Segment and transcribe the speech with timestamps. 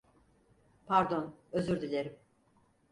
[0.85, 2.19] Pardon, özür dilerim.